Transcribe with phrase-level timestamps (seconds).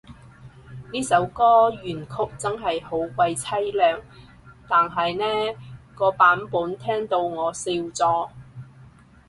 [0.91, 4.01] 呢首歌原曲真係好鬼淒涼，
[4.67, 5.55] 但係呢
[5.93, 8.29] 個版本聽到我笑咗